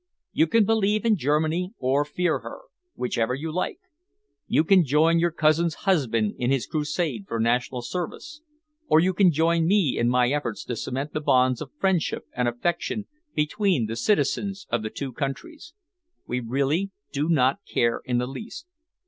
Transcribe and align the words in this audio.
You 0.31 0.47
can 0.47 0.65
believe 0.65 1.05
in 1.05 1.15
Germany 1.15 1.73
or 1.77 2.03
fear 2.05 2.39
her 2.39 2.61
whichever 2.95 3.35
you 3.35 3.53
like. 3.53 3.79
You 4.47 4.63
can 4.63 4.83
join 4.83 5.19
your 5.19 5.29
cousin's 5.29 5.75
husband 5.85 6.33
in 6.39 6.49
his 6.49 6.65
crusade 6.65 7.25
for 7.27 7.39
National 7.39 7.83
Service, 7.83 8.41
or 8.87 8.99
you 8.99 9.13
can 9.13 9.31
join 9.31 9.67
me 9.67 9.99
in 9.99 10.09
my 10.09 10.29
efforts 10.31 10.65
to 10.65 10.75
cement 10.75 11.13
the 11.13 11.21
bonds 11.21 11.61
of 11.61 11.69
friendship 11.77 12.25
and 12.35 12.47
affection 12.47 13.05
between 13.35 13.85
the 13.85 13.95
citizens 13.95 14.65
of 14.71 14.81
the 14.81 14.89
two 14.89 15.13
countries. 15.13 15.75
We 16.25 16.39
really 16.39 16.89
do 17.11 17.29
not 17.29 17.59
care 17.71 18.01
in 18.03 18.17
the 18.17 18.25
least. 18.25 18.65